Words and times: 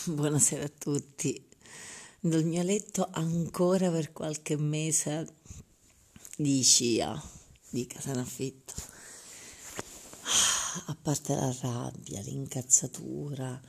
buonasera 0.06 0.64
a 0.64 0.72
tutti. 0.78 1.46
Dal 2.20 2.44
mio 2.44 2.62
letto 2.62 3.06
ancora 3.10 3.90
per 3.90 4.12
qualche 4.12 4.56
mese 4.56 5.34
di 6.36 6.62
scia, 6.62 7.22
di 7.68 7.86
casa 7.86 8.12
in 8.12 8.18
affitto. 8.18 8.72
A 10.86 10.96
parte 11.00 11.34
la 11.34 11.54
rabbia, 11.60 12.20
l'incazzatura 12.22 13.60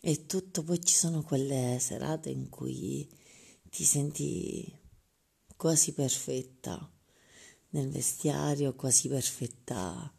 e 0.00 0.26
tutto, 0.26 0.64
poi 0.64 0.84
ci 0.84 0.94
sono 0.94 1.22
quelle 1.22 1.78
serate 1.78 2.30
in 2.30 2.48
cui 2.48 3.08
ti 3.70 3.84
senti 3.84 4.76
quasi 5.56 5.92
perfetta 5.92 6.90
nel 7.70 7.90
vestiario, 7.90 8.74
quasi 8.74 9.08
perfetta 9.08 10.12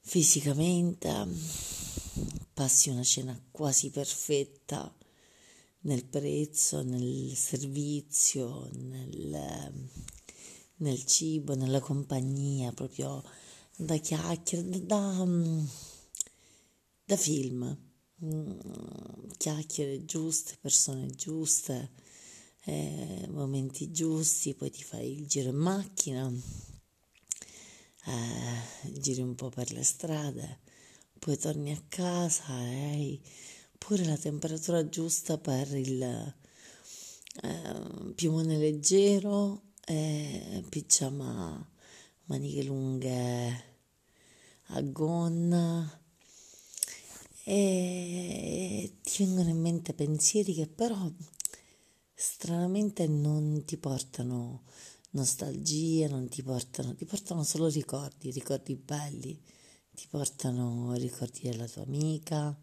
fisicamente 0.00 1.08
passi 2.54 2.88
una 2.88 3.02
cena 3.02 3.38
quasi 3.50 3.90
perfetta 3.90 4.94
nel 5.80 6.04
prezzo, 6.04 6.82
nel 6.82 7.34
servizio, 7.36 8.70
nel, 8.72 9.88
nel 10.76 11.04
cibo, 11.04 11.54
nella 11.54 11.80
compagnia, 11.80 12.72
proprio 12.72 13.22
da 13.76 13.96
chiacchiere, 13.96 14.86
da, 14.86 15.26
da 17.04 17.16
film, 17.16 17.76
chiacchiere 19.36 20.04
giuste, 20.04 20.56
persone 20.60 21.10
giuste, 21.10 21.90
eh, 22.66 23.26
momenti 23.30 23.90
giusti, 23.90 24.54
poi 24.54 24.70
ti 24.70 24.82
fai 24.84 25.12
il 25.12 25.26
giro 25.26 25.50
in 25.50 25.56
macchina, 25.56 26.32
eh, 28.06 28.90
giri 28.92 29.20
un 29.20 29.34
po' 29.34 29.50
per 29.50 29.72
le 29.72 29.82
strade 29.82 30.60
poi 31.24 31.38
torni 31.38 31.72
a 31.72 31.82
casa 31.88 32.60
e 32.60 32.84
hai 32.84 33.20
pure 33.78 34.04
la 34.04 34.18
temperatura 34.18 34.86
giusta 34.90 35.38
per 35.38 35.74
il 35.74 36.02
eh, 36.02 36.34
piumone 38.14 38.58
leggero 38.58 39.62
e 39.86 40.62
pigiama 40.68 41.66
maniche 42.24 42.62
lunghe 42.64 43.64
a 44.66 44.82
gonna. 44.82 45.98
E 47.44 48.96
ti 49.00 49.24
vengono 49.24 49.48
in 49.48 49.62
mente 49.62 49.94
pensieri 49.94 50.52
che 50.52 50.66
però 50.66 51.10
stranamente 52.12 53.06
non 53.06 53.64
ti 53.64 53.78
portano 53.78 54.64
nostalgia, 55.12 56.06
non 56.06 56.28
ti 56.28 56.42
portano, 56.42 56.94
ti 56.94 57.06
portano 57.06 57.44
solo 57.44 57.68
ricordi, 57.68 58.30
ricordi 58.30 58.76
belli 58.76 59.40
ti 59.94 60.06
portano 60.08 60.92
ricordi 60.94 61.42
della 61.42 61.68
tua 61.68 61.82
amica, 61.82 62.56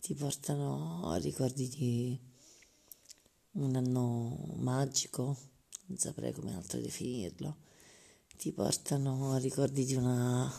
ti 0.00 0.14
portano 0.14 1.16
ricordi 1.16 1.68
di 1.68 2.20
un 3.52 3.74
anno 3.74 4.54
magico, 4.56 5.36
non 5.86 5.98
saprei 5.98 6.32
come 6.32 6.54
altro 6.54 6.78
definirlo, 6.78 7.56
ti 8.36 8.52
portano 8.52 9.36
ricordi 9.38 9.84
di 9.84 9.94
una 9.94 10.52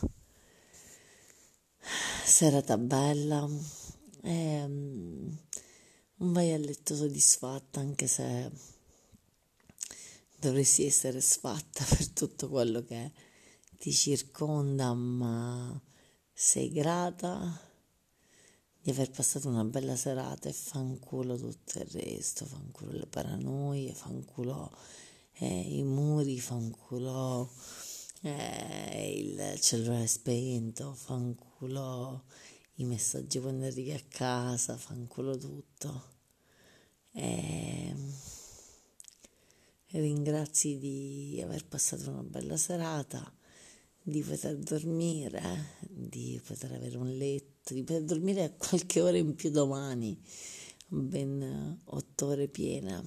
serata 2.26 2.78
bella 2.78 3.48
e 4.24 4.64
um, 4.64 5.38
vai 6.18 6.52
a 6.54 6.58
letto 6.58 6.96
soddisfatta 6.96 7.80
anche 7.80 8.08
se 8.08 8.52
dovresti 10.40 10.86
essere 10.86 11.22
sfatta 11.22 11.86
per 11.88 12.09
tutto 12.09 12.50
quello 12.50 12.84
che 12.84 13.12
ti 13.78 13.94
circonda, 13.94 14.94
ma 14.94 15.81
sei 16.40 16.70
grata 16.70 17.60
di 18.80 18.92
aver 18.92 19.10
passato 19.10 19.48
una 19.48 19.64
bella 19.64 19.96
serata 19.96 20.48
e 20.48 20.54
fanculo 20.54 21.36
tutto 21.36 21.80
il 21.80 21.86
resto, 21.86 22.46
fanculo 22.46 22.92
le 22.92 23.08
paranoie, 23.08 23.92
fanculo 23.92 24.72
eh, 25.34 25.62
i 25.62 25.82
muri, 25.82 26.40
fanculo 26.40 27.52
eh, 28.22 29.14
il 29.18 29.59
cellulare 29.59 30.06
spento, 30.06 30.94
fanculo 30.94 32.26
i 32.76 32.84
messaggi 32.84 33.40
quando 33.40 33.66
arrivi 33.66 33.94
a 33.94 34.03
casa, 34.08 34.78
fanculo 34.78 35.36
tutto. 35.38 36.03
E 37.14 37.96
ringrazi 39.88 40.78
di 40.78 41.42
aver 41.44 41.66
passato 41.66 42.12
una 42.12 42.22
bella 42.22 42.58
serata 42.58 43.34
di 44.07 44.23
poter 44.23 44.56
dormire, 44.56 45.75
di 45.81 46.40
poter 46.41 46.72
avere 46.72 46.95
un 46.95 47.18
letto, 47.18 47.73
di 47.73 47.84
poter 47.84 48.03
dormire 48.03 48.56
qualche 48.56 49.01
ora 49.01 49.18
in 49.18 49.35
più 49.35 49.50
domani, 49.50 50.18
ben 50.88 51.78
otto 51.84 52.28
ore 52.28 52.47
piene 52.47 53.03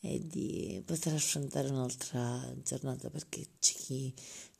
e 0.00 0.26
di 0.26 0.82
poter 0.84 1.14
affrontare 1.14 1.68
un'altra 1.68 2.52
giornata 2.64 3.10
perché 3.10 3.46
c'è 3.60 3.74
chi 3.74 4.12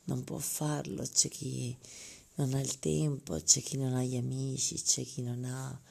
non 0.05 0.23
può 0.23 0.39
farlo, 0.39 1.03
c'è 1.03 1.29
chi 1.29 1.77
non 2.37 2.55
ha 2.55 2.61
il 2.61 2.79
tempo, 2.79 3.35
c'è 3.43 3.61
chi 3.63 3.77
non 3.77 3.95
ha 3.95 4.05
gli 4.05 4.17
amici, 4.17 4.81
c'è 4.81 5.03
chi 5.03 5.23
non 5.23 5.45
ha 5.45 5.83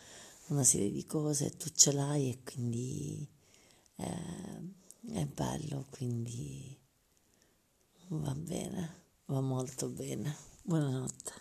una 0.48 0.64
serie 0.64 0.90
di 0.90 1.04
cose, 1.06 1.58
tu 1.58 1.70
ce 1.76 1.92
l'hai 1.92 2.30
e 2.30 2.40
quindi 2.42 3.28
eh, 3.98 5.14
è 5.14 5.26
bello, 5.26 5.88
quindi 5.90 6.80
va 8.08 8.34
bene 8.34 9.01
va 9.32 9.40
molto 9.40 9.88
bene. 9.88 10.36
Buonanotte. 10.62 11.41